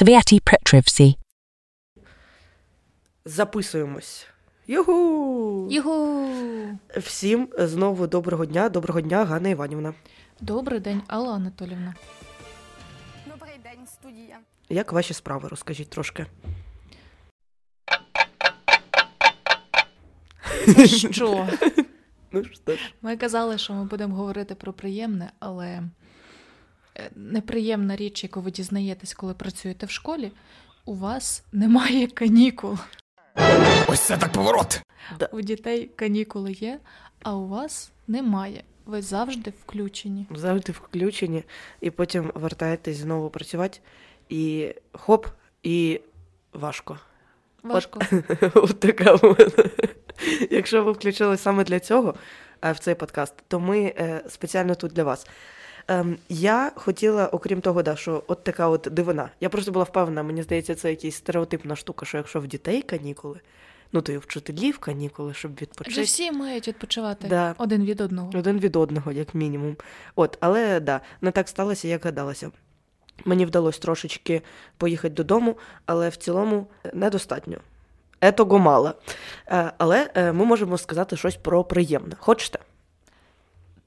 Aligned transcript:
Sviati 0.00 0.40
Petrivsi. 0.40 1.14
Записуємось. 3.24 4.26
Югу! 4.66 5.68
Югу! 5.70 6.28
Всім 6.96 7.48
знову 7.58 8.06
доброго 8.06 8.46
дня, 8.46 8.68
доброго 8.68 9.00
дня, 9.00 9.24
Ганна 9.24 9.48
Іванівна. 9.48 9.94
Добрий 10.40 10.80
день, 10.80 11.02
Алла 11.06 11.34
Анатолівна. 11.34 11.94
Добрий 13.26 13.54
день, 13.62 13.86
студія. 13.86 14.38
Як 14.68 14.92
ваші 14.92 15.14
справи? 15.14 15.48
Розкажіть 15.48 15.90
трошки. 15.90 16.26
Це 20.76 20.86
що? 20.86 21.48
Ну 22.32 22.44
що 22.44 22.76
ж. 22.76 22.94
Ми 23.02 23.16
казали, 23.16 23.58
що 23.58 23.72
ми 23.72 23.84
будемо 23.84 24.16
говорити 24.16 24.54
про 24.54 24.72
приємне, 24.72 25.32
але 25.38 25.82
неприємна 27.16 27.96
річ, 27.96 28.22
яку 28.22 28.40
ви 28.40 28.50
дізнаєтесь, 28.50 29.14
коли 29.14 29.34
працюєте 29.34 29.86
в 29.86 29.90
школі, 29.90 30.32
у 30.84 30.94
вас 30.94 31.44
немає 31.52 32.06
канікул. 32.06 32.78
Ось 33.88 34.00
це 34.00 34.16
так 34.16 34.32
поворот. 34.32 34.82
У 35.32 35.40
дітей 35.40 35.90
канікули 35.96 36.52
є, 36.52 36.78
а 37.22 37.34
у 37.34 37.48
вас 37.48 37.92
немає. 38.08 38.64
Ви 38.86 39.02
завжди 39.02 39.52
включені. 39.64 40.26
Завжди 40.34 40.72
включені, 40.72 41.44
і 41.80 41.90
потім 41.90 42.32
вертаєтесь 42.34 42.96
знову 42.96 43.30
працювати, 43.30 43.78
і 44.28 44.74
хоп, 44.92 45.26
і 45.62 46.00
важко. 46.52 46.98
Важко. 47.62 48.00
От 48.54 48.80
така 48.80 49.14
в 49.14 49.24
мене. 49.24 49.70
Якщо 50.50 50.84
ви 50.84 50.92
включили 50.92 51.36
саме 51.36 51.64
для 51.64 51.80
цього 51.80 52.14
е, 52.64 52.72
в 52.72 52.78
цей 52.78 52.94
подкаст, 52.94 53.34
то 53.48 53.60
ми 53.60 53.80
е, 53.80 54.22
спеціально 54.28 54.74
тут 54.74 54.92
для 54.92 55.04
вас. 55.04 55.26
Ем, 55.88 56.16
Я 56.28 56.72
хотіла, 56.74 57.26
окрім 57.28 57.60
того, 57.60 57.82
да, 57.82 57.96
що 57.96 58.22
от 58.26 58.44
така 58.44 58.68
от 58.68 58.88
дивина. 58.90 59.30
Я 59.40 59.48
просто 59.48 59.72
була 59.72 59.84
впевнена, 59.84 60.22
мені 60.22 60.42
здається, 60.42 60.74
це 60.74 60.90
якась 60.90 61.14
стереотипна 61.14 61.76
штука, 61.76 62.06
що 62.06 62.16
якщо 62.16 62.40
в 62.40 62.46
дітей 62.46 62.82
канікули, 62.82 63.40
ну 63.92 64.02
то 64.02 64.12
і 64.12 64.18
вчителів 64.18 64.78
канікули, 64.78 65.34
щоб 65.34 65.60
Вже 65.86 66.02
всі 66.02 66.32
мають 66.32 66.68
відпочивати 66.68 67.28
Да. 67.28 67.54
один 67.58 67.84
від 67.84 68.00
одного. 68.00 68.30
Один 68.34 68.58
від 68.58 68.76
одного, 68.76 69.12
як 69.12 69.34
мінімум. 69.34 69.76
От, 70.16 70.38
але 70.40 70.80
да, 70.80 71.00
не 71.20 71.30
так 71.30 71.48
сталося, 71.48 71.88
як 71.88 72.04
гадалося. 72.04 72.50
Мені 73.24 73.46
вдалося 73.46 73.80
трошечки 73.80 74.42
поїхати 74.76 75.14
додому, 75.14 75.56
але 75.86 76.08
в 76.08 76.16
цілому 76.16 76.66
недостатньо. 76.94 77.56
Етого 78.20 78.58
мало. 78.58 78.94
Е, 79.48 79.72
Але 79.78 80.10
е, 80.14 80.32
ми 80.32 80.44
можемо 80.44 80.78
сказати 80.78 81.16
щось 81.16 81.36
про 81.36 81.64
приємне. 81.64 82.16
Хочете? 82.18 82.58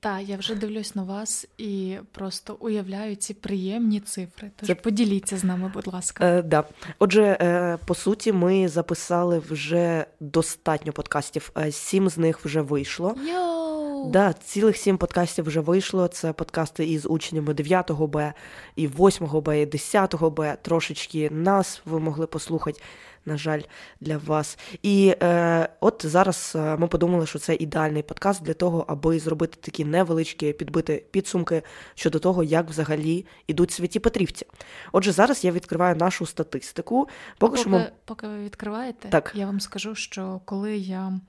Та 0.03 0.19
я 0.19 0.37
вже 0.37 0.55
дивлюсь 0.55 0.95
на 0.95 1.03
вас 1.03 1.47
і 1.57 1.97
просто 2.11 2.57
уявляю 2.59 3.15
ці 3.15 3.33
приємні 3.33 3.99
цифри. 3.99 4.51
Тож 4.55 4.67
Це- 4.67 4.75
поділіться 4.75 5.37
з 5.37 5.43
нами, 5.43 5.71
будь 5.73 5.87
ласка. 5.87 6.25
Е, 6.25 6.41
да. 6.41 6.63
Отже, 6.99 7.37
е, 7.41 7.77
по 7.85 7.95
суті, 7.95 8.33
ми 8.33 8.67
записали 8.67 9.39
вже 9.39 10.05
достатньо 10.19 10.93
подкастів. 10.93 11.51
Е, 11.57 11.71
Сім 11.71 12.09
з 12.09 12.17
них 12.17 12.45
вже 12.45 12.61
вийшло. 12.61 13.15
Йоу! 13.27 14.11
Да, 14.11 14.33
цілих 14.33 14.77
сім 14.77 14.97
подкастів 14.97 15.45
вже 15.45 15.59
вийшло. 15.59 16.07
Це 16.07 16.33
подкасти 16.33 16.85
із 16.85 17.05
учнями 17.05 17.53
9 17.53 17.91
Б, 18.07 18.33
і 18.75 18.87
8 18.87 19.41
Б, 19.41 19.61
і 19.61 19.65
10 19.65 20.15
Б. 20.29 20.57
Трошечки 20.61 21.29
нас 21.29 21.81
ви 21.85 21.99
могли 21.99 22.27
послухати, 22.27 22.81
на 23.25 23.37
жаль, 23.37 23.61
для 24.01 24.17
вас. 24.17 24.57
І 24.83 25.15
е, 25.21 25.69
от 25.79 26.05
зараз 26.05 26.53
е, 26.55 26.77
ми 26.77 26.87
подумали, 26.87 27.25
що 27.25 27.39
це 27.39 27.55
ідеальний 27.55 28.03
подкаст 28.03 28.43
для 28.43 28.53
того, 28.53 28.85
аби 28.87 29.19
зробити 29.19 29.57
такі 29.61 29.85
невеличкі 29.85 30.53
підбити 30.53 31.05
підсумки 31.11 31.61
щодо 31.95 32.19
того, 32.19 32.43
як 32.43 32.69
взагалі 32.69 33.25
ідуть 33.47 33.71
святі 33.71 33.99
Петрівці. 33.99 34.45
Отже, 34.91 35.11
зараз 35.11 35.43
я 35.43 35.51
відкриваю 35.51 35.95
нашу 35.95 36.25
статистику. 36.25 37.07
Поки 37.37 37.51
Поки, 37.51 37.61
що 37.61 37.69
ми 37.69 37.91
поки 38.05 38.27
ви 38.27 38.43
відкриваєте, 38.43 39.09
Так. 39.09 39.31
я 39.35 39.45
вам 39.45 39.59
скажу, 39.59 39.95
що 39.95 40.41
коли 40.45 40.77
я 40.77 41.19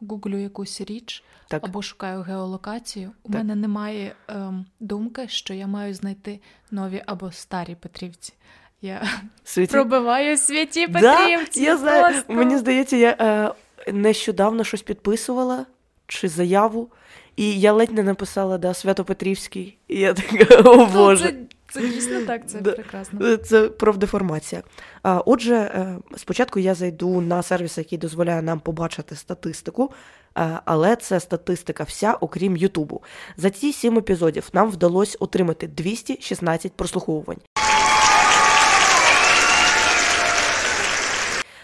гуглю 0.00 0.38
якусь 0.38 0.80
річ 0.80 1.24
так. 1.48 1.64
або 1.64 1.82
шукаю 1.82 2.22
геолокацію, 2.22 3.12
у 3.22 3.28
Так. 3.28 3.36
мене 3.36 3.54
немає 3.54 4.14
ем, 4.28 4.66
думки, 4.80 5.28
що 5.28 5.54
я 5.54 5.66
маю 5.66 5.94
знайти 5.94 6.40
нові 6.70 7.02
або 7.06 7.32
старі 7.32 7.74
Петрівці. 7.74 8.34
Я 8.82 9.02
Святі... 9.44 9.72
пробиваю 9.72 10.36
святі 10.36 10.86
Да, 10.86 11.28
я 11.54 11.76
знаю. 11.76 12.02
просто. 12.12 12.32
Мені 12.32 12.58
здається, 12.58 12.96
я 12.96 13.16
е, 13.20 13.52
нещодавно 13.92 14.64
щось 14.64 14.82
підписувала 14.82 15.66
чи 16.06 16.28
заяву, 16.28 16.88
і 17.36 17.60
я 17.60 17.72
ледь 17.72 17.92
не 17.92 18.02
написала 18.02 18.58
да, 18.58 18.74
Свято-Петрівський. 18.74 19.78
І 19.88 20.00
я 20.00 20.14
така, 20.14 20.54
о 20.70 20.76
Ну, 20.76 20.86
Боже. 20.86 21.24
Це, 21.24 21.34
це 21.80 21.88
дійсно 21.88 22.20
так, 22.22 22.48
це 22.48 22.60
Да. 22.60 22.72
прекрасно. 22.72 23.36
Це 23.36 23.68
профдеформація. 23.68 24.62
А, 25.02 25.22
Отже, 25.26 25.54
е, 25.56 25.98
спочатку 26.16 26.58
я 26.58 26.74
зайду 26.74 27.20
на 27.20 27.42
сервіс, 27.42 27.78
який 27.78 27.98
дозволяє 27.98 28.42
нам 28.42 28.60
побачити 28.60 29.16
статистику, 29.16 29.92
е, 30.38 30.60
але 30.64 30.96
це 30.96 31.20
статистика 31.20 31.84
вся, 31.84 32.12
окрім 32.20 32.56
Ютубу. 32.56 33.02
За 33.36 33.50
ці 33.50 33.72
сім 33.72 33.98
епізодів 33.98 34.48
нам 34.52 34.70
вдалося 34.70 35.16
отримати 35.20 35.66
216 35.66 36.72
прослуховувань. 36.72 37.38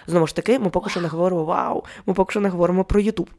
Знову 0.07 0.27
ж 0.27 0.37
таки, 0.37 0.59
ми 0.59 0.71
поки 0.71 0.91
що 0.91 1.01
не 1.01 1.09
говоримо 1.09 1.45
вау, 1.45 1.85
ми 2.07 2.15
поки 2.15 2.31
що 2.31 2.41
не 2.41 2.49
говоримо 2.49 2.85
про 2.85 3.01
Ютуб. 3.01 3.31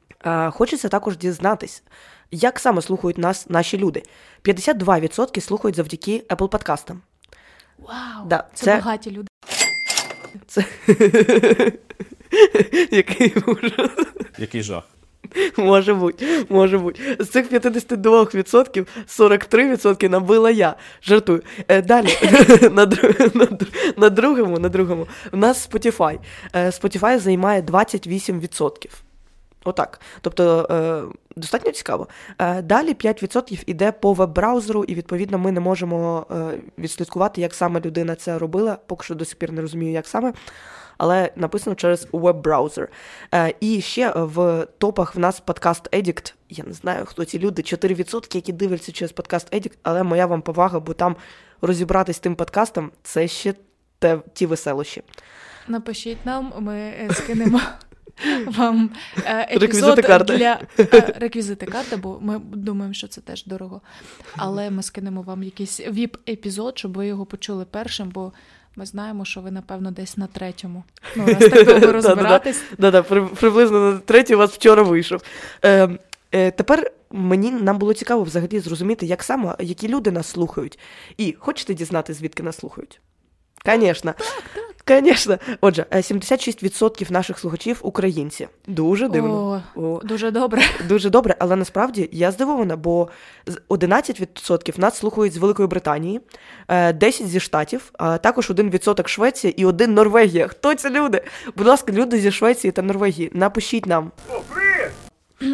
Хочеться 0.52 0.90
також 0.90 1.18
дізнатись, 1.18 1.84
як 2.32 2.60
саме 2.60 2.82
слухають 2.82 3.18
нас 3.18 3.50
наші 3.50 3.78
люди. 3.78 4.04
52% 4.44 5.42
слухають 5.42 5.76
завдяки 5.76 6.24
Apple 6.30 6.48
подкастам. 6.50 7.02
Вау, 7.80 8.26
Да, 8.26 8.44
це, 8.54 8.66
це- 8.66 8.76
багаті 8.76 9.12
люди. 9.12 9.28
Це 10.48 10.66
який 12.92 13.34
ужас. 13.48 13.92
Який 14.38 14.62
жах. 14.64 14.84
Може 15.58 15.94
бути, 15.94 16.46
може 16.50 16.78
бути. 16.78 17.18
З 17.20 17.30
цих 17.30 17.52
52% 17.52 18.88
43% 19.08 20.10
набила 20.10 20.52
я. 20.52 20.76
Жартую. 21.04 21.42
Е, 21.68 21.82
далі 21.82 22.08
на, 22.62 22.86
на, 23.34 23.48
на 23.98 24.10
другому, 24.10 24.60
на 24.60 24.70
другому. 24.70 25.08
У 25.32 25.38
нас 25.38 25.70
Spotify. 25.70 26.20
Е, 26.54 26.66
Spotify 26.66 27.20
займає 27.20 27.62
28%. 27.62 28.72
Отак. 29.64 30.02
Тобто 30.22 30.68
е, 30.72 31.04
достатньо 31.36 31.72
цікаво. 31.72 32.08
Далі 32.64 32.94
5% 32.94 33.64
іде 33.66 33.92
по 33.92 34.14
веб-браузеру, 34.14 34.84
і 34.84 34.96
відповідно 34.96 35.38
ми 35.38 35.52
не 35.52 35.60
можемо 35.60 36.26
відслідкувати, 36.78 37.42
як 37.42 37.54
саме 37.54 37.82
людина 37.82 38.16
це 38.16 38.38
робила. 38.38 38.78
Поки 38.88 39.04
що 39.04 39.16
до 39.16 39.26
сих 39.26 39.36
пір 39.36 39.52
не 39.52 39.62
розумію, 39.62 39.92
як 39.92 40.08
саме. 40.08 40.34
Але 40.98 41.32
написано 41.36 41.76
через 41.76 42.08
веб-браузер. 42.12 42.88
Е, 43.34 43.54
і 43.60 43.82
ще 43.82 44.12
в 44.16 44.68
топах 44.78 45.16
в 45.16 45.20
нас 45.20 45.40
Podcast 45.40 45.90
Addict. 45.94 46.34
Я 46.50 46.64
не 46.64 46.74
знаю, 46.74 47.06
хто 47.06 47.26
ці 47.26 47.40
люди, 47.40 47.62
4%, 47.62 48.36
які 48.36 48.54
дивляться 48.54 48.92
через 48.92 49.12
Podcast 49.12 49.54
Addict, 49.54 49.74
але 49.84 50.04
моя 50.04 50.26
вам 50.26 50.42
повага, 50.42 50.80
бо 50.80 50.94
там 50.94 51.16
розібратись 51.62 52.20
тим 52.20 52.36
подкастом 52.36 52.92
це 53.04 53.28
ще 53.28 53.54
те, 54.00 54.20
ті 54.34 54.46
веселощі. 54.46 55.02
Напишіть 55.68 56.26
нам, 56.26 56.54
ми 56.60 56.76
е, 56.76 57.10
скинемо 57.14 57.62
вам 58.48 58.90
е, 59.26 59.42
епізод 59.42 59.62
Реквізити 59.62 60.02
карти. 60.02 60.38
для 60.38 60.60
е, 60.80 61.14
реквізити 61.20 61.66
карти, 61.66 61.96
бо 61.96 62.20
ми 62.22 62.40
думаємо, 62.40 62.94
що 62.94 63.08
це 63.08 63.22
теж 63.22 63.46
дорого. 63.46 63.82
Але 64.36 64.70
ми 64.70 64.84
скинемо 64.84 65.22
вам 65.22 65.44
якийсь 65.44 65.82
VIP-епізод, 65.82 66.78
щоб 66.78 66.94
ви 66.94 67.08
його 67.08 67.26
почули 67.26 67.66
першим, 67.66 68.10
бо 68.10 68.34
ми 68.76 68.86
знаємо, 68.86 69.26
що 69.26 69.42
ви, 69.42 69.52
напевно, 69.52 69.92
десь 69.92 70.18
на 70.18 70.28
третьому. 70.28 70.84
Ну, 71.16 71.26
раз 71.26 71.38
так 71.38 71.66
довго 71.66 71.92
розбиратись. 71.92 72.64
Да-да, 72.78 73.02
приблизно 73.36 73.92
на 73.92 73.98
третій 73.98 74.36
у 74.36 74.38
вас 74.38 74.52
вчора 74.52 74.84
вийшов. 74.84 75.22
Е, 75.64 75.90
е, 76.32 76.52
тепер 76.52 76.92
мені 77.12 77.52
нам 77.52 77.78
було 77.78 77.94
цікаво 77.94 78.24
взагалі 78.24 78.60
зрозуміти, 78.60 79.06
як 79.06 79.24
саме, 79.24 79.56
які 79.60 79.88
люди 79.88 80.12
нас 80.12 80.28
слухають. 80.28 80.80
І 81.18 81.36
хочете 81.40 81.74
дізнати, 81.74 82.14
звідки 82.14 82.44
нас 82.44 82.58
слухають? 82.58 83.02
Звісно. 83.66 84.14
Звісно. 84.88 85.38
Отже, 85.62 85.86
е, 85.92 86.02
76% 86.02 87.12
наших 87.12 87.40
слухачів 87.40 87.80
українці. 87.82 88.48
Дуже 88.68 89.08
дивно. 89.08 89.62
О, 89.76 89.82
О, 89.82 90.00
дуже 90.04 90.32
добре. 90.32 90.62
Дуже 90.88 91.10
добре, 91.10 91.36
але 91.40 91.56
насправді 91.56 92.10
я 92.12 92.32
здивована, 92.32 92.76
бо 92.76 93.08
з- 93.48 93.60
11% 93.70 94.80
нас 94.80 94.98
слухають 94.98 95.34
з 95.34 95.38
Великої 95.38 95.68
Британії, 95.68 96.22
е, 96.68 96.94
10% 96.94 97.28
зі 97.28 97.40
Штатів, 97.40 97.92
а 97.94 98.18
також 98.18 98.50
1% 98.50 99.08
Швеція 99.08 99.54
і 99.58 99.66
1% 99.66 99.88
Норвегія. 99.88 100.48
Хто 100.48 100.76
ці 100.76 100.90
люди? 100.90 101.22
Будь 101.56 101.68
ласка, 101.68 101.92
люди 101.92 102.20
зі 102.20 102.32
Швеції 102.32 102.72
та 102.72 102.82
Норвегії, 102.82 103.32
напишіть 103.34 103.86
нам. 103.86 104.12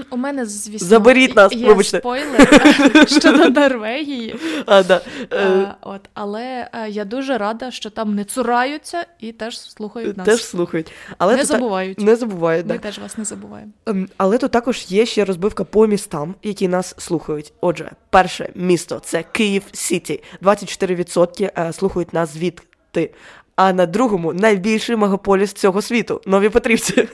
У 0.09 0.17
мене, 0.17 0.45
звісно, 0.45 0.87
Заберіть 0.87 1.35
нас, 1.35 1.53
є 1.53 1.67
вибачте. 1.67 1.99
спойлер 1.99 3.07
щодо 3.19 3.49
Норвегії. 3.49 4.35
А, 4.65 4.83
да. 4.83 5.01
е, 5.31 5.37
Е, 5.37 5.75
от, 5.81 6.01
але 6.13 6.69
е, 6.73 6.89
я 6.89 7.05
дуже 7.05 7.37
рада, 7.37 7.71
що 7.71 7.89
там 7.89 8.15
не 8.15 8.23
цураються 8.23 9.05
і 9.19 9.31
теж 9.31 9.59
слухають 9.59 10.17
нас. 10.17 10.25
Теж 10.25 10.43
слухають. 10.45 10.91
Але 11.17 11.35
не 11.35 11.45
забувають. 11.45 11.99
Не 11.99 12.15
забувають, 12.15 12.65
Ми 12.65 12.73
да. 12.73 12.79
теж 12.79 12.99
вас 12.99 13.17
не 13.17 13.25
забуваємо. 13.25 13.71
Ем, 13.85 14.09
Але 14.17 14.37
тут 14.37 14.51
також 14.51 14.85
є 14.87 15.05
ще 15.05 15.25
розбивка 15.25 15.63
по 15.63 15.87
містам, 15.87 16.35
які 16.43 16.67
нас 16.67 16.95
слухають. 16.97 17.53
Отже, 17.61 17.91
перше 18.09 18.49
місто 18.55 18.99
це 19.03 19.23
Київ 19.31 19.63
Сіті. 19.71 20.23
24% 20.41 21.51
е, 21.57 21.73
слухають 21.73 22.13
нас 22.13 22.33
звідти. 22.33 23.13
А 23.61 23.73
на 23.73 23.85
другому 23.85 24.33
найбільший 24.33 24.95
мегаполіс 24.95 25.53
цього 25.53 25.81
світу 25.81 26.21
Нові 26.25 26.49
Петрівці. 26.49 27.07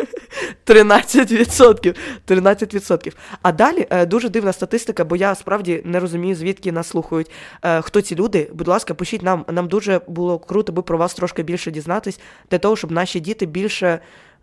13%. 0.65 1.95
13%. 2.27 3.13
А 3.41 3.51
далі 3.51 3.87
е, 3.89 4.05
дуже 4.05 4.29
дивна 4.29 4.53
статистика, 4.53 5.05
бо 5.05 5.15
я 5.15 5.35
справді 5.35 5.81
не 5.85 5.99
розумію, 5.99 6.35
звідки 6.35 6.71
нас 6.71 6.87
слухають. 6.87 7.31
Е, 7.63 7.81
хто 7.81 8.01
ці 8.01 8.15
люди? 8.15 8.49
Будь 8.53 8.67
ласка, 8.67 8.93
пишіть 8.93 9.23
нам. 9.23 9.45
Нам 9.51 9.67
дуже 9.67 10.01
було 10.07 10.39
круто 10.39 10.71
би 10.71 10.81
про 10.81 10.97
вас 10.97 11.13
трошки 11.13 11.43
більше 11.43 11.71
дізнатись, 11.71 12.19
для 12.51 12.57
того, 12.57 12.75
щоб 12.75 12.91
наші 12.91 13.19
діти 13.19 13.45
більше 13.45 13.99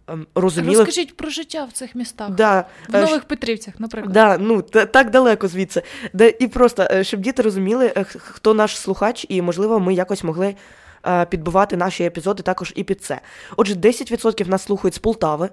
ем, 0.08 0.26
розуміли. 0.34 0.76
Розкажіть 0.76 1.16
про 1.16 1.30
життя 1.30 1.64
в 1.64 1.72
цих 1.72 1.94
містах. 1.94 2.30
Да, 2.30 2.64
В 2.88 2.96
е, 2.96 3.00
Нових 3.00 3.24
Петрівцях, 3.24 3.74
наприклад. 3.78 4.12
Да, 4.12 4.38
ну 4.38 4.62
та- 4.62 4.86
так 4.86 5.10
далеко 5.10 5.48
звідси. 5.48 5.82
Де 6.12 6.34
і 6.40 6.48
просто 6.48 7.04
щоб 7.04 7.20
діти 7.20 7.42
розуміли, 7.42 7.92
хто 8.16 8.54
наш 8.54 8.78
слухач, 8.78 9.26
і 9.28 9.42
можливо, 9.42 9.80
ми 9.80 9.94
якось 9.94 10.24
могли 10.24 10.54
підбивати 11.30 11.76
наші 11.76 12.04
епізоди 12.04 12.42
також 12.42 12.72
і 12.76 12.84
під 12.84 13.02
це. 13.04 13.20
Отже, 13.56 13.74
10% 13.74 14.48
нас 14.48 14.62
слухають 14.62 14.94
з 14.94 14.98
Полтави. 14.98 15.48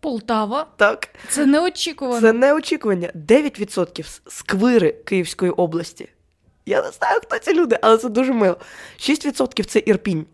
Полтава. 0.00 0.66
Так, 0.76 1.08
Це 1.28 1.46
неочікувано. 1.46 2.20
це 2.20 2.32
не 2.32 2.54
очікування. 2.54 3.10
9% 3.14 4.02
з 4.04 4.22
Сквири 4.28 4.92
Київської 4.92 5.50
області. 5.50 6.08
Я 6.66 6.82
не 6.82 6.90
знаю, 6.90 7.20
хто 7.22 7.38
ці 7.38 7.54
люди, 7.54 7.78
але 7.82 7.98
це 7.98 8.08
дуже 8.08 8.32
мило. 8.32 8.56
6% 8.98 9.64
це 9.64 9.82
Ірпінь. 9.86 10.26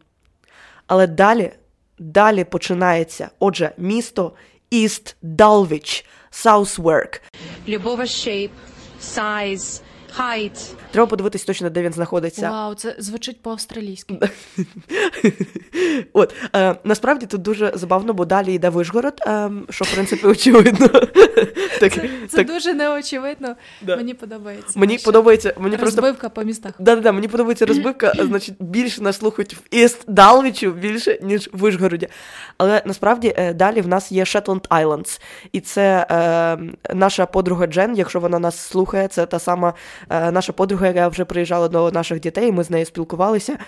Але 0.86 1.06
далі, 1.06 1.52
далі 1.98 2.44
починається. 2.44 3.30
Отже, 3.38 3.72
місто 3.78 4.32
Іст 4.70 5.16
Далвіч, 5.22 6.04
Southwark. 6.32 7.20
любого 7.68 8.02
shape, 8.02 8.50
size, 9.02 9.80
height. 10.18 10.72
Треба 10.90 11.06
подивитись 11.06 11.44
точно, 11.44 11.70
де 11.70 11.82
він 11.82 11.92
знаходиться. 11.92 12.50
Вау, 12.50 12.74
це 12.74 12.96
звучить 12.98 13.42
по-австралійськи. 13.42 14.18
От 16.12 16.34
е, 16.56 16.76
насправді 16.84 17.26
тут 17.26 17.42
дуже 17.42 17.72
забавно, 17.74 18.12
бо 18.12 18.24
далі 18.24 18.54
йде 18.54 18.68
Вишгород, 18.68 19.14
е, 19.26 19.50
що 19.70 19.84
в 19.84 19.94
принципі 19.94 20.26
очевидно. 20.26 20.88
так, 21.80 21.92
Це, 21.92 22.10
це 22.28 22.36
так, 22.36 22.46
дуже 22.46 22.74
неочевидно. 22.74 23.56
Да. 23.82 23.96
Мені 23.96 24.14
подобається. 24.14 24.80
мені 24.80 24.92
Наша 24.92 25.04
подобається. 25.04 25.54
Мені 25.58 25.76
просто 25.76 26.14
по 26.34 26.42
містах. 26.42 26.72
да, 26.78 26.94
да, 26.94 27.00
да, 27.00 27.12
мені 27.12 27.28
подобається 27.28 27.66
розбивка, 27.66 28.12
значить, 28.18 28.54
більше 28.60 29.02
нас 29.02 29.16
слухають 29.16 29.54
в 29.54 29.60
Іст 29.70 30.04
Далвічу 30.08 30.70
більше, 30.70 31.18
ніж 31.22 31.50
в 31.52 31.58
Вишгороді. 31.58 32.08
Але 32.58 32.82
насправді 32.84 33.34
е, 33.36 33.54
далі 33.54 33.80
в 33.80 33.88
нас 33.88 34.12
є 34.12 34.24
Shetland 34.24 34.68
Islands. 34.68 35.20
І 35.52 35.60
це 35.60 36.06
е, 36.10 36.94
наша 36.94 37.26
подруга 37.26 37.66
Джен, 37.66 37.94
якщо 37.96 38.20
вона 38.20 38.38
нас 38.38 38.58
слухає, 38.58 39.08
це 39.08 39.26
та 39.26 39.38
сама 39.38 39.74
наша 40.10 40.52
подруга, 40.52 40.86
яка 40.86 41.08
вже 41.08 41.24
приїжджала 41.24 41.68
до 41.68 41.90
наших 41.90 42.20
дітей, 42.20 42.52
ми 42.52 42.64
з 42.64 42.70
нею 42.70 42.86
спілкувалися. 42.86 43.58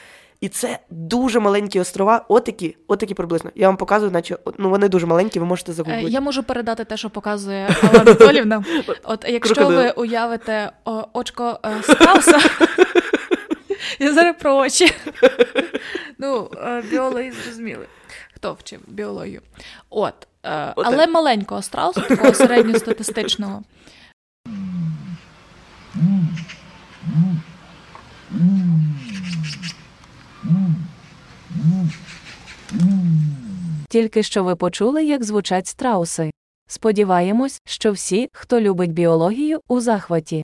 І 0.41 0.49
це 0.49 0.79
дуже 0.91 1.41
маленькі 1.41 1.81
острова, 1.81 2.25
отакі, 2.29 2.77
отакі 2.89 3.15
приблизно. 3.15 3.51
Я 3.55 3.67
вам 3.67 3.77
показую, 3.77 4.11
наче 4.11 4.37
ну 4.59 4.71
вони 4.71 4.89
дуже 4.89 5.07
маленькі, 5.07 5.41
ви 5.41 5.47
можете 5.47 5.73
Е, 5.73 5.75
загуглити. 5.75 6.09
Я 6.11 6.21
можу 6.21 6.43
передати 6.43 6.85
те, 6.85 6.97
що 6.97 7.11
показує 7.11 7.69
Алла 7.83 8.01
Анатолівна. 8.01 8.65
От 9.05 9.25
якщо 9.29 9.55
Крокодил. 9.55 9.81
ви 9.81 9.91
уявите 9.91 10.71
о, 10.85 11.05
очко 11.13 11.59
е, 11.67 11.83
страуса, 11.83 12.39
я 13.99 14.15
зараз 14.15 14.37
про 14.41 14.57
очі. 14.57 14.93
Ну, 16.19 16.51
е, 16.67 16.83
біологи 16.91 17.33
зрозуміли. 17.45 17.87
Хто 18.35 18.53
вчив 18.61 18.81
біологію? 18.87 19.41
От. 19.91 20.15
е, 20.45 20.73
От 20.77 20.87
Але 20.87 21.07
маленького 21.07 21.63
страуса, 21.63 22.01
такого 22.01 22.35
середньостатистичного. 22.35 23.63
Тільки 33.89 34.23
що 34.23 34.45
ви 34.45 34.57
почули, 34.57 35.05
як 35.05 35.25
звучать 35.25 35.67
страуси. 35.67 36.31
Сподіваємось, 36.69 37.61
що 37.67 37.93
всі, 37.93 38.29
хто 38.33 38.61
любить 38.61 38.93
біологію, 38.93 39.61
у 39.69 39.81
захваті. 39.81 40.44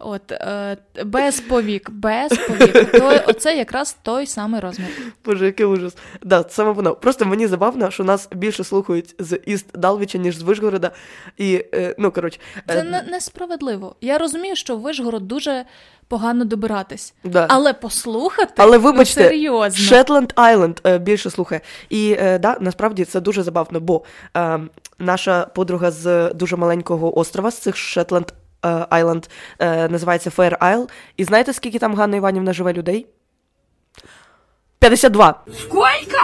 От, 0.00 0.32
е, 0.32 0.76
без 1.04 1.40
повік, 1.40 1.90
без 1.90 2.32
повік. 2.38 2.92
То, 2.92 3.20
оце 3.26 3.56
якраз 3.56 3.96
той 4.02 4.26
самий 4.26 4.60
розмір. 4.60 4.88
Боже, 5.24 5.46
який 5.46 5.66
ужас. 5.66 5.96
Да, 6.22 6.44
саме 6.48 6.72
воно. 6.72 6.94
Просто 6.94 7.24
мені 7.24 7.46
забавно, 7.46 7.90
що 7.90 8.04
нас 8.04 8.28
більше 8.32 8.64
слухають 8.64 9.14
з 9.18 9.38
Іст 9.46 9.66
Далвіча, 9.78 10.18
ніж 10.18 10.36
з 10.36 10.42
Вишгорода. 10.42 10.90
І, 11.36 11.64
е, 11.74 11.94
ну, 11.98 12.10
коротше. 12.10 12.38
е, 12.56 12.62
Це 12.74 12.82
не, 12.82 13.02
несправедливо. 13.02 13.96
Я 14.00 14.18
розумію, 14.18 14.56
що 14.56 14.76
Вишгород 14.76 15.28
дуже 15.28 15.64
погано 16.08 16.44
добиратись. 16.44 17.14
да. 17.24 17.46
Але 17.50 17.72
послухати 17.72 18.52
Але 18.56 18.78
ну, 18.78 19.04
серйозно. 19.04 19.84
Шетланд 19.84 20.32
Айленд 20.36 20.80
е, 20.86 20.98
більше 20.98 21.30
слухає. 21.30 21.60
І 21.90 22.16
е, 22.20 22.38
да, 22.38 22.56
насправді 22.60 23.04
це 23.04 23.20
дуже 23.20 23.42
забавно, 23.42 23.80
бо 23.80 24.02
е, 24.36 24.60
наша 24.98 25.46
подруга 25.46 25.90
з 25.90 26.30
дуже 26.34 26.56
маленького 26.56 27.18
острова, 27.18 27.50
з 27.50 27.58
цих 27.58 27.76
Шетланд 27.76 28.32
Айленд, 28.68 29.26
е, 29.58 29.88
називається 29.88 30.30
Fair 30.30 30.58
Isle. 30.58 30.88
І 31.16 31.24
знаєте, 31.24 31.52
скільки 31.52 31.78
там 31.78 31.94
Ганна 31.94 32.16
Іванівна 32.16 32.52
живе 32.52 32.72
людей? 32.72 33.06
52. 34.78 35.44
Скільки? 35.58 36.18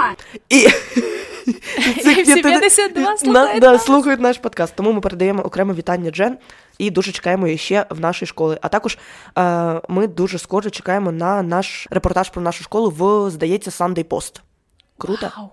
І, 0.49 0.67
всі 2.23 2.43
52 2.43 3.03
на- 3.03 3.17
слухають 3.17 3.61
да, 3.61 3.73
нас. 3.73 3.85
слухають 3.85 4.21
наш 4.21 4.39
подкаст. 4.39 4.75
Тому 4.77 4.93
ми 4.93 5.01
передаємо 5.01 5.43
окреме 5.43 5.75
вітання 5.75 6.11
Джен 6.11 6.39
і 6.79 6.91
дуже 6.91 7.13
чекаємо 7.13 7.47
її 7.47 7.59
ще 7.59 7.87
в 7.91 8.01
нашій 8.01 8.27
школі. 8.27 8.59
А 8.61 8.69
також 8.69 8.99
е, 9.39 9.81
ми 9.89 10.07
дуже 10.07 10.39
скоро 10.39 10.71
чекаємо 10.71 11.13
на 11.13 11.43
наш 11.43 11.87
репортаж 11.91 12.31
про 12.31 12.43
нашу 12.43 12.65
школу 12.65 12.91
в, 12.91 13.31
здається, 13.31 13.71
Sunday 13.71 14.05
Post. 14.05 14.41
Круто? 14.99 15.31
Вау. 15.37 15.49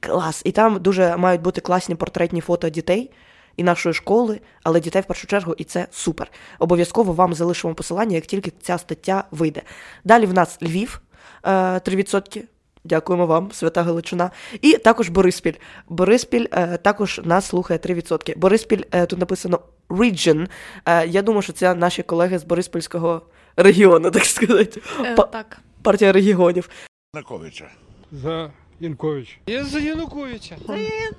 Клас. 0.00 0.42
І 0.44 0.52
там 0.52 0.78
дуже 0.80 1.16
мають 1.16 1.40
бути 1.40 1.60
класні 1.60 1.94
портретні 1.94 2.40
фото 2.40 2.68
дітей 2.68 3.10
і 3.58 3.62
нашої 3.62 3.92
школи, 3.94 4.40
але 4.62 4.80
дітей 4.80 5.02
в 5.02 5.04
першу 5.04 5.26
чергу, 5.26 5.54
і 5.58 5.64
це 5.64 5.86
супер. 5.90 6.30
Обов'язково 6.58 7.12
вам 7.12 7.34
залишимо 7.34 7.74
посилання, 7.74 8.14
як 8.14 8.26
тільки 8.26 8.52
ця 8.62 8.78
стаття 8.78 9.24
вийде. 9.30 9.62
Далі 10.04 10.26
в 10.26 10.34
нас 10.34 10.58
Львів 10.62 11.00
е, 11.44 11.50
3%. 11.50 12.42
Дякуємо 12.84 13.26
вам, 13.26 13.52
свята 13.52 13.82
Галичина. 13.82 14.30
І 14.62 14.72
також 14.72 15.08
Бориспіль. 15.08 15.52
Бориспіль 15.88 16.46
е, 16.52 16.76
також 16.76 17.20
нас 17.24 17.46
слухає 17.46 17.80
3%. 17.80 18.38
Бориспіль 18.38 18.82
е, 18.92 19.06
тут 19.06 19.18
написано 19.18 19.60
region. 19.88 20.48
Е, 20.86 21.06
я 21.06 21.22
думаю, 21.22 21.42
що 21.42 21.52
це 21.52 21.74
наші 21.74 22.02
колеги 22.02 22.38
з 22.38 22.44
Бориспільського 22.44 23.22
регіону, 23.56 24.10
так 24.10 24.24
сказати. 24.24 24.80
Е, 25.04 25.14
Па- 25.14 25.22
так. 25.22 25.58
партія 25.82 26.12
регіонів. 26.12 26.68
Януковича. 27.14 27.70
За 28.12 28.50
Янкович. 28.80 29.38
Я 29.46 29.64
за 29.64 29.78
Януковича. 29.78 30.56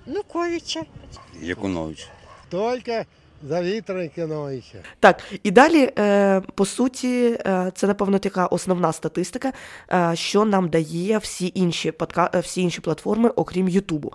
Януковича. 0.08 0.82
Якунович. 1.42 2.08
Тільки 2.52 3.06
за 3.44 3.62
Віктора 3.62 4.04
Якиновича. 4.04 4.78
Так, 5.00 5.24
і 5.44 5.52
далі, 5.52 5.92
е, 6.00 6.42
по 6.56 6.66
суті, 6.66 7.38
е, 7.46 7.72
це 7.76 7.88
напевно 7.88 8.20
така 8.20 8.46
основна 8.46 8.94
статистика, 8.94 9.54
е, 9.92 10.12
що 10.16 10.46
нам 10.46 10.70
дає 10.70 11.18
всі 11.18 11.52
інші 11.56 11.92
подка... 11.92 12.32
всі 12.44 12.62
інші 12.62 12.82
платформи, 12.82 13.30
окрім 13.30 13.70
Ютубу. 13.70 14.14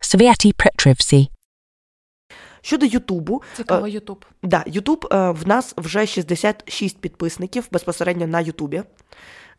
Святі 0.00 0.52
Петрівці. 0.52 1.30
Щодо 2.60 2.86
Ютубу, 2.86 3.42
Цікаво, 3.56 3.88
Ютуб. 3.88 4.24
да, 4.42 4.64
Ютуб 4.66 5.08
в 5.10 5.38
нас 5.46 5.74
вже 5.76 6.06
66 6.06 7.00
підписників 7.00 7.68
безпосередньо 7.70 8.26
на 8.26 8.40
Ютубі. 8.40 8.82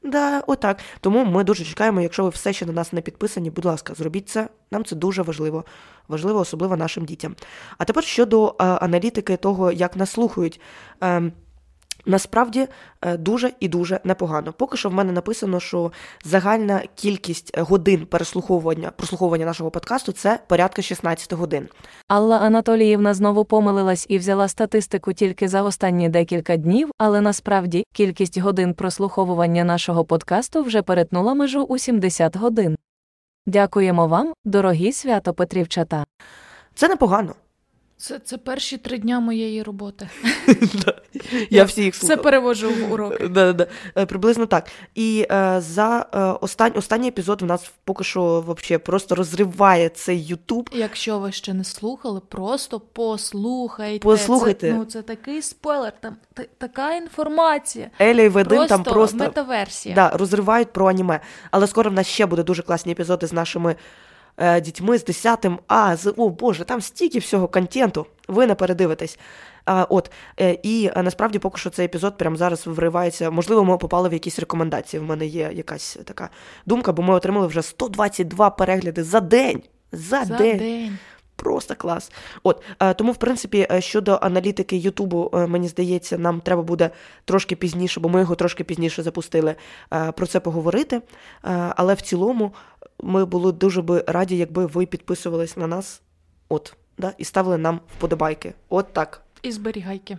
Да, 0.03 0.43
отак. 0.47 0.79
Тому 1.01 1.25
ми 1.25 1.43
дуже 1.43 1.65
чекаємо, 1.65 2.01
якщо 2.01 2.23
ви 2.23 2.29
все 2.29 2.53
ще 2.53 2.65
на 2.65 2.73
нас 2.73 2.93
не 2.93 3.01
підписані, 3.01 3.49
будь 3.49 3.65
ласка, 3.65 3.93
зробіть 3.93 4.29
це. 4.29 4.49
Нам 4.71 4.85
це 4.85 4.95
дуже 4.95 5.21
важливо. 5.21 5.65
Важливо, 6.07 6.39
особливо 6.39 6.77
нашим 6.77 7.05
дітям. 7.05 7.35
А 7.77 7.85
тепер 7.85 8.03
щодо 8.03 8.47
е, 8.47 8.63
аналітики 8.63 9.37
того, 9.37 9.71
як 9.71 9.95
нас 9.95 10.09
слухають. 10.09 10.61
Е, 11.03 11.31
Насправді 12.07 12.67
е, 13.01 13.17
дуже 13.17 13.51
і 13.59 13.67
дуже 13.67 13.99
непогано. 14.03 14.53
Поки 14.53 14.77
що 14.77 14.89
в 14.89 14.93
мене 14.93 15.11
написано, 15.11 15.59
що 15.59 15.91
загальна 16.23 16.81
кількість 16.95 17.57
годин 17.57 18.05
переслуховування 18.05 18.91
прослуховування 18.91 19.45
нашого 19.45 19.71
подкасту 19.71 20.11
це 20.11 20.39
порядка 20.47 20.81
16 20.81 21.33
годин. 21.33 21.67
Алла 22.07 22.37
Анатоліївна 22.37 23.13
знову 23.13 23.45
помилилась 23.45 24.05
і 24.09 24.17
взяла 24.17 24.47
статистику 24.47 25.13
тільки 25.13 25.47
за 25.47 25.63
останні 25.63 26.09
декілька 26.09 26.57
днів, 26.57 26.91
але 26.97 27.21
насправді 27.21 27.83
кількість 27.93 28.37
годин 28.37 28.73
прослуховування 28.73 29.63
нашого 29.63 30.05
подкасту 30.05 30.63
вже 30.63 30.81
перетнула 30.81 31.33
межу 31.33 31.63
у 31.63 31.77
70 31.77 32.37
годин. 32.37 32.77
Дякуємо 33.45 34.07
вам, 34.07 34.33
дорогі 34.45 34.91
свято 34.91 35.33
Петрівчата. 35.33 36.05
Це 36.75 36.87
непогано. 36.87 37.35
Це, 37.97 38.19
це 38.19 38.37
перші 38.37 38.77
три 38.77 38.97
дня 38.97 39.19
моєї 39.19 39.63
роботи. 39.63 40.09
Я 41.49 41.63
всі 41.63 41.83
їх 41.83 41.93
Все 41.93 42.07
слухав. 42.07 42.23
переводжу 42.23 42.69
в 42.69 42.91
уроки. 42.93 43.27
Да, 43.27 43.53
да, 43.53 43.53
да. 43.53 43.67
Е, 44.01 44.05
Приблизно 44.05 44.45
так. 44.45 44.67
І 44.95 45.27
е, 45.31 45.61
за 45.61 46.05
е, 46.13 46.19
остань, 46.19 46.71
останній 46.75 47.07
епізод 47.07 47.41
в 47.41 47.45
нас 47.45 47.71
поки 47.83 48.03
що 48.03 48.41
вообще 48.41 48.77
просто 48.77 49.15
розриває 49.15 49.89
цей 49.89 50.25
Ютуб. 50.25 50.69
Якщо 50.73 51.19
ви 51.19 51.31
ще 51.31 51.53
не 51.53 51.63
слухали, 51.63 52.21
просто 52.29 52.79
послухайте. 52.93 53.99
Послухайте. 54.03 54.71
Це, 54.71 54.77
ну, 54.77 54.85
це 54.85 55.01
такий 55.01 55.41
спойлер, 55.41 55.93
там 56.01 56.15
та- 56.33 56.45
така 56.57 56.95
інформація. 56.95 57.89
Еля 57.99 58.21
і 58.21 58.29
Вадим 58.29 58.57
Просто, 58.57 58.75
там 58.75 58.83
просто 58.83 59.17
метаверсія. 59.17 59.95
да, 59.95 60.09
розривають 60.09 60.73
про 60.73 60.87
аніме. 60.89 61.19
Але 61.51 61.67
скоро 61.67 61.89
в 61.89 61.93
нас 61.93 62.07
ще 62.07 62.25
буде 62.25 62.43
дуже 62.43 62.61
класні 62.63 62.91
епізоди 62.91 63.27
з 63.27 63.33
нашими 63.33 63.75
е, 64.37 64.61
дітьми, 64.61 64.97
з 64.97 65.05
10-м 65.05 65.59
А, 65.67 65.95
з 65.95 66.13
о 66.17 66.29
Боже, 66.29 66.65
там 66.65 66.81
стільки 66.81 67.19
всього 67.19 67.47
контенту. 67.47 68.05
Ви 68.27 68.47
не 68.47 68.55
передивитесь. 68.55 69.19
А, 69.67 69.83
от, 69.89 70.11
е, 70.39 70.57
і 70.63 70.89
е, 70.95 71.03
насправді 71.03 71.39
поки 71.39 71.57
що 71.57 71.69
цей 71.69 71.85
епізод 71.85 72.17
прямо 72.17 72.35
зараз 72.35 72.67
вривається. 72.67 73.31
Можливо, 73.31 73.63
ми 73.63 73.77
попали 73.77 74.09
в 74.09 74.13
якісь 74.13 74.39
рекомендації. 74.39 74.99
В 74.99 75.03
мене 75.03 75.25
є 75.25 75.51
якась 75.53 75.97
така 76.05 76.29
думка, 76.65 76.91
бо 76.91 77.03
ми 77.03 77.13
отримали 77.13 77.47
вже 77.47 77.61
122 77.61 78.49
перегляди 78.49 79.03
за 79.03 79.19
день. 79.19 79.61
За, 79.91 80.25
За 80.25 80.37
день. 80.37 80.57
день. 80.57 80.97
Просто 81.35 81.75
клас. 81.75 82.11
От 82.43 82.63
е, 82.79 82.93
тому, 82.93 83.11
в 83.11 83.15
принципі, 83.15 83.67
щодо 83.79 84.19
аналітики 84.21 84.77
Ютубу, 84.77 85.29
мені 85.47 85.67
здається, 85.67 86.17
нам 86.17 86.41
треба 86.41 86.61
буде 86.61 86.89
трошки 87.25 87.55
пізніше, 87.55 87.99
бо 87.99 88.09
ми 88.09 88.19
його 88.19 88.35
трошки 88.35 88.63
пізніше 88.63 89.03
запустили 89.03 89.55
про 90.15 90.27
це 90.27 90.39
поговорити. 90.39 91.01
Але 91.75 91.93
в 91.93 92.01
цілому 92.01 92.53
ми 93.03 93.25
були 93.25 93.51
дуже 93.51 93.81
би 93.81 94.03
раді, 94.07 94.37
якби 94.37 94.65
ви 94.65 94.85
підписувались 94.85 95.57
на 95.57 95.67
нас, 95.67 96.01
от, 96.49 96.75
да, 96.97 97.13
і 97.17 97.23
ставили 97.23 97.57
нам 97.57 97.79
вподобайки. 97.97 98.53
От 98.69 98.93
так. 98.93 99.21
І 99.47 99.51
зберігайки. 99.51 100.17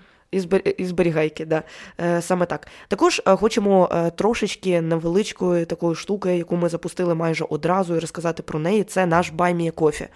І 0.76 0.84
зберігайки, 0.84 1.46
да. 1.46 1.62
Е, 2.00 2.22
саме 2.22 2.46
так. 2.46 2.68
Також 2.88 3.22
е, 3.26 3.36
хочемо 3.36 3.88
е, 3.92 4.10
трошечки 4.10 4.80
невеличкої 4.80 5.64
такої 5.64 5.94
штуки, 5.94 6.36
яку 6.36 6.56
ми 6.56 6.68
запустили 6.68 7.14
майже 7.14 7.44
одразу, 7.48 7.96
і 7.96 7.98
розказати 7.98 8.42
про 8.42 8.58
неї. 8.58 8.84
Це 8.84 9.06
наш 9.06 9.30
Buy 9.30 9.54
Me 9.54 9.70
a 9.70 9.75
Coffee. 9.75 10.08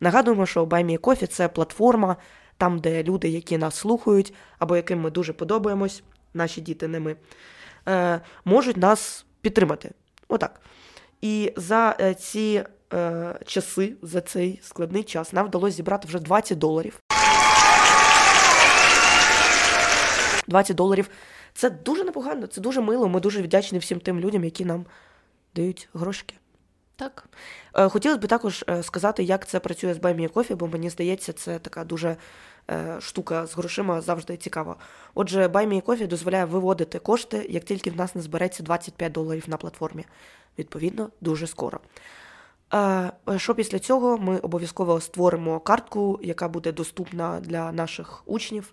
Нагадуємо, 0.00 0.46
що 0.46 0.66
Buy 0.66 0.85
Me 0.85 0.98
a 0.98 1.02
Coffee 1.02 1.26
це 1.26 1.48
платформа, 1.48 2.16
там, 2.56 2.78
де 2.78 3.02
люди, 3.02 3.28
які 3.28 3.58
нас 3.58 3.74
слухають, 3.74 4.34
або 4.58 4.76
яким 4.76 5.00
ми 5.00 5.10
дуже 5.10 5.32
подобаємось, 5.32 6.02
наші 6.34 6.60
діти, 6.60 6.88
не 6.88 7.00
ми, 7.00 7.16
можуть 8.44 8.76
нас 8.76 9.26
підтримати. 9.40 9.90
Отак. 10.28 10.60
І 11.20 11.52
за 11.56 12.14
ці 12.18 12.64
часи, 13.46 13.94
за 14.02 14.20
цей 14.20 14.60
складний 14.62 15.02
час, 15.02 15.32
нам 15.32 15.46
вдалося 15.46 15.76
зібрати 15.76 16.08
вже 16.08 16.18
20 16.18 16.58
доларів. 16.58 17.00
20 20.52 20.76
доларів. 20.76 21.08
Це 21.54 21.70
дуже 21.70 22.04
непогано, 22.04 22.46
це 22.46 22.60
дуже 22.60 22.80
мило. 22.80 23.08
Ми 23.08 23.20
дуже 23.20 23.42
вдячні 23.42 23.78
всім 23.78 24.00
тим 24.00 24.20
людям, 24.20 24.44
які 24.44 24.64
нам 24.64 24.86
дають 25.54 25.88
грошики. 25.94 26.34
Так. 26.96 27.24
Е, 27.74 27.88
Хотілося 27.88 28.20
б 28.20 28.26
також 28.26 28.64
е, 28.68 28.82
сказати, 28.82 29.22
як 29.22 29.46
це 29.46 29.60
працює 29.60 29.94
з 29.94 29.98
Buy 29.98 30.16
Me 30.16 30.28
a 30.28 30.31
Coffee, 30.31 30.54
бо 30.54 30.66
мені 30.66 30.90
здається, 30.90 31.32
це 31.32 31.58
така 31.58 31.84
дуже 31.84 32.16
е, 32.70 32.96
штука 33.00 33.46
з 33.46 33.54
грошима 33.54 34.00
завжди 34.00 34.36
цікава. 34.36 34.76
Отже, 35.14 35.48
Buy 35.48 35.67
Me 35.67 35.80
a 35.80 35.84
Coffee 35.84 36.06
дозволяє 36.06 36.44
виводити 36.44 36.98
кошти, 36.98 37.46
як 37.50 37.64
тільки 37.64 37.90
в 37.90 37.96
нас 37.96 38.14
не 38.14 38.22
збереться 38.22 38.62
25 38.62 39.12
доларів 39.12 39.44
на 39.46 39.56
платформі. 39.56 40.04
Відповідно, 40.58 41.10
дуже 41.20 41.46
скоро. 41.46 41.80
Що 43.36 43.54
після 43.54 43.78
цього 43.78 44.18
ми 44.18 44.38
обов'язково 44.38 45.00
створимо 45.00 45.60
картку, 45.60 46.20
яка 46.22 46.48
буде 46.48 46.72
доступна 46.72 47.40
для 47.40 47.72
наших 47.72 48.22
учнів. 48.26 48.72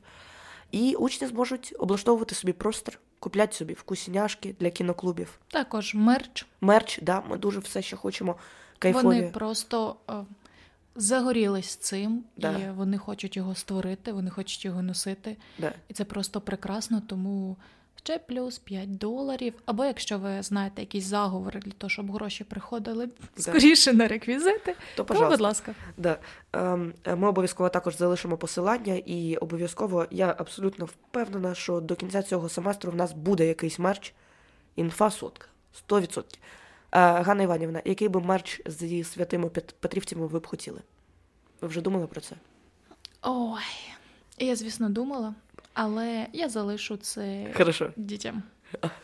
І 0.72 0.96
учні 0.96 1.28
зможуть 1.28 1.76
облаштовувати 1.80 2.36
собі 2.36 2.54
простір, 2.54 3.00
купляти 3.20 3.56
собі 3.56 3.74
вкусняшки 3.74 4.56
для 4.60 4.70
кіноклубів. 4.70 5.40
Також 5.48 5.96
мерч. 5.96 6.46
Мерч, 6.62 7.00
да, 7.02 7.22
ми 7.30 7.38
дуже 7.38 7.60
все 7.60 7.82
ще 7.82 7.96
хочемо 7.96 8.36
кайфові. 8.80 9.04
Вони 9.04 9.28
просто 9.34 9.96
е, 10.10 10.14
загорілись 10.96 11.76
цим, 11.76 12.24
Да. 12.38 12.52
і 12.60 12.72
вони 12.72 12.98
хочуть 12.98 13.38
його 13.38 13.56
створити, 13.56 14.12
вони 14.12 14.30
хочуть 14.30 14.66
його 14.66 14.82
носити. 14.82 15.38
Да. 15.60 15.74
І 15.90 15.94
це 15.94 16.06
просто 16.06 16.42
прекрасно, 16.42 17.02
тому 17.08 17.58
ще 18.04 18.20
плюс 18.20 18.60
5 18.60 18.98
доларів. 18.98 19.54
Або 19.66 19.86
якщо 19.86 20.18
ви 20.18 20.44
знаєте 20.44 20.82
якісь 20.82 21.04
заговори 21.04 21.60
для 21.60 21.72
того, 21.72 21.90
щоб 21.90 22.12
гроші 22.12 22.44
приходили 22.44 23.10
скоріше 23.38 23.94
на 23.94 24.08
реквізити, 24.08 24.76
То, 24.96 25.04
то, 25.04 25.30
будь 25.30 25.42
ласка. 25.42 25.76
Да. 25.98 26.18
Ем, 26.54 26.94
Ми 27.06 27.28
обов'язково 27.28 27.70
також 27.70 27.98
залишимо 27.98 28.38
посилання, 28.38 28.94
і 29.06 29.38
обов'язково 29.38 30.06
я 30.12 30.36
абсолютно 30.38 30.86
впевнена, 30.86 31.56
що 31.56 31.80
до 31.82 31.96
кінця 31.96 32.24
цього 32.24 32.50
семестру 32.50 32.92
в 32.92 32.96
нас 32.96 33.12
буде 33.12 33.48
якийсь 33.48 33.80
мерч. 33.80 34.14
Інфа 34.76 35.12
сотка. 35.12 35.48
100%. 35.90 36.24
Е, 36.24 37.00
Ганна 37.22 37.44
Іванівна, 37.44 37.82
який 37.86 38.08
би 38.10 38.22
мерч 38.22 38.62
зі 38.66 39.04
святими 39.04 39.48
Пет- 39.48 39.74
Петрівцями 39.80 40.28
ви 40.28 40.40
б 40.40 40.48
хотіли? 40.48 40.82
Ви 41.62 41.68
вже 41.68 41.82
думали 41.82 42.08
про 42.08 42.22
це? 42.22 42.36
Ой, 43.22 43.62
я, 44.38 44.56
звісно, 44.56 44.90
думала, 44.90 45.36
але 45.82 46.28
я 46.34 46.50
залишу 46.50 46.98
це 46.98 47.48
Хорошо. 47.58 47.92
дітям. 47.96 48.44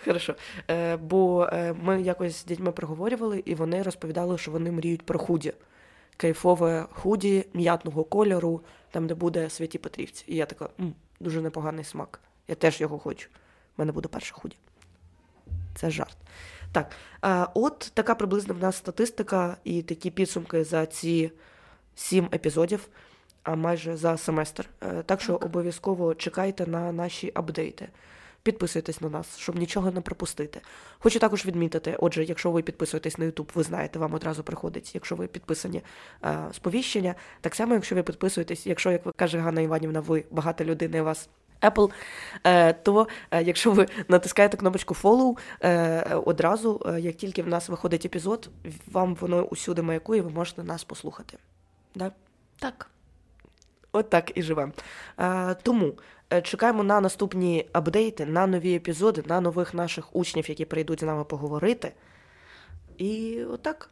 Хорошо. 0.06 0.36
Е, 0.70 0.98
бо 0.98 1.50
е, 1.54 1.74
ми 1.74 2.02
якось 2.02 2.36
з 2.36 2.46
дітьми 2.46 2.72
проговорювали, 2.72 3.44
і 3.46 3.56
вони 3.56 3.84
розповідали, 3.84 4.38
що 4.38 4.52
вони 4.52 4.72
мріють 4.72 5.02
про 5.02 5.20
худі. 5.20 5.54
Кайфове 6.18 6.86
худі 6.92 7.46
м'ятного 7.54 8.04
кольору, 8.04 8.62
там, 8.92 9.08
де 9.08 9.14
буде 9.16 9.50
святі 9.50 9.78
Петрівці. 9.78 10.24
І 10.28 10.36
я 10.36 10.46
така, 10.46 10.70
М, 10.80 10.94
дуже 11.20 11.42
непоганий 11.42 11.84
смак. 11.86 12.20
Я 12.48 12.56
теж 12.56 12.82
його 12.82 13.00
хочу. 13.00 13.30
У 13.78 13.82
мене 13.82 13.92
буде 13.92 14.08
перше 14.10 14.34
худі. 14.34 14.56
Це 15.76 15.90
жарт. 15.90 16.18
Так, 16.72 16.92
а, 17.22 17.48
от 17.54 17.92
така 17.94 18.16
приблизно 18.16 18.54
в 18.54 18.58
нас 18.60 18.76
статистика 18.76 19.58
і 19.64 19.82
такі 19.82 20.12
підсумки 20.12 20.64
за 20.64 20.86
ці 20.86 21.32
сім 21.96 22.30
епізодів, 22.34 22.88
а 23.46 23.56
майже 23.56 23.98
за 23.98 24.18
семестр. 24.18 24.70
Е, 24.82 25.04
Так 25.06 25.22
що 25.22 25.36
обов'язково 25.36 26.16
чекайте 26.16 26.68
на 26.68 26.92
наші 26.92 27.32
апдейти. 27.34 27.88
Підписуйтесь 28.44 29.02
на 29.02 29.10
нас, 29.10 29.38
щоб 29.38 29.56
нічого 29.56 29.92
не 29.92 30.02
пропустити. 30.02 30.62
Хочу 31.00 31.20
також 31.20 31.46
відмітити: 31.46 31.96
отже, 32.00 32.24
якщо 32.24 32.52
ви 32.52 32.62
підписуєтесь 32.62 33.18
на 33.18 33.26
YouTube, 33.26 33.50
ви 33.56 33.64
знаєте, 33.64 34.00
вам 34.00 34.14
одразу 34.14 34.44
приходить, 34.44 34.96
якщо 34.96 35.16
ви 35.16 35.28
підписані 35.28 35.82
е, 36.24 36.38
сповіщення. 36.52 37.16
Так 37.42 37.56
само, 37.56 37.74
якщо 37.74 37.96
ви 37.96 38.04
підписуєтесь, 38.04 38.68
якщо, 38.68 38.92
як 38.92 39.02
каже 39.16 39.38
Ганна 39.40 39.62
Іванівна, 39.62 40.00
ви 40.00 40.24
багата 40.32 40.64
людина, 40.64 40.98
і 40.98 41.02
вас 41.02 41.30
Apple, 41.62 41.92
е, 42.44 42.74
то 42.74 43.08
е, 43.32 43.44
якщо 43.44 43.72
ви 43.72 43.88
натискаєте 44.08 44.58
кнопочку 44.58 44.94
follow, 44.94 45.38
одразу, 46.26 46.96
як 47.00 47.16
тільки 47.16 47.44
в 47.44 47.48
нас 47.48 47.70
виходить 47.70 48.06
епізод, 48.06 48.50
вам 48.92 49.16
воно 49.16 49.44
усюди 49.44 49.82
маякує, 49.82 50.22
ви 50.22 50.30
можете 50.30 50.64
нас 50.64 50.84
послухати. 50.84 51.38
Да? 51.96 52.12
Так. 52.60 52.90
От 53.96 54.10
так 54.10 54.32
і 54.36 54.42
живемо. 54.42 54.72
Е, 55.18 55.56
тому 55.56 55.94
е, 56.34 56.42
чекаємо 56.42 56.84
на 56.84 57.02
наступні 57.02 57.66
апдейти, 57.74 58.26
на 58.26 58.48
нові 58.48 58.76
епізоди, 58.76 59.24
на 59.28 59.42
нових 59.42 59.74
наших 59.74 60.16
учнів, 60.16 60.50
які 60.50 60.66
прийдуть 60.66 61.00
з 61.00 61.04
нами 61.04 61.24
поговорити. 61.24 61.94
І 62.98 63.44
отак. 63.44 63.90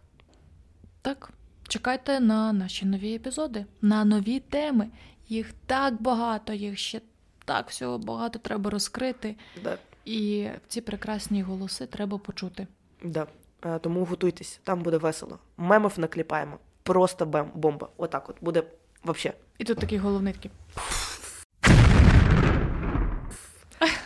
Так. 1.01 1.29
Чекайте 1.67 2.19
на 2.19 2.53
наші 2.53 2.86
нові 2.86 3.15
епізоди, 3.15 3.65
на 3.81 4.05
нові 4.05 4.39
теми. 4.39 4.88
Їх 5.29 5.53
так 5.65 6.01
багато, 6.01 6.53
їх 6.53 6.77
ще 6.77 7.01
так 7.45 7.69
всього 7.69 7.98
багато 7.98 8.39
треба 8.39 8.69
розкрити. 8.69 9.36
Да. 9.63 9.77
І 10.05 10.48
ці 10.67 10.81
прекрасні 10.81 11.41
голоси 11.41 11.86
треба 11.86 12.17
почути. 12.17 12.67
Да. 13.03 13.27
Е, 13.65 13.79
Тому 13.79 14.05
готуйтесь, 14.05 14.60
там 14.63 14.83
буде 14.83 14.98
весело. 14.98 15.39
Мемів 15.57 16.00
накліпаємо. 16.00 16.57
Просто 16.83 17.25
бомба. 17.55 17.89
Отак 17.98 18.29
от 18.29 18.36
буде 18.41 18.63
взагалі. 19.05 19.38
І 19.57 19.63
тут 19.63 19.79
такий 19.79 19.98
головний 19.98 20.33
такий. 20.33 20.51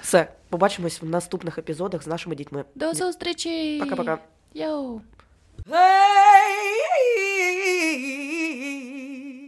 Все, 0.01 0.27
побачимось 0.49 1.01
в 1.01 1.05
наступних 1.05 1.57
епізодах 1.57 2.03
з 2.03 2.07
нашими 2.07 2.35
дітьми. 2.35 2.63
До 2.75 2.93
зустрічі! 2.93 3.79
Пока-пока. 3.83 4.17
Йоу! 4.53 5.01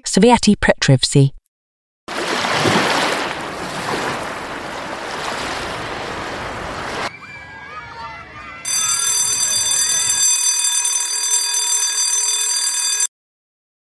Sviati 0.03 0.57
Petrivsi. 0.57 1.31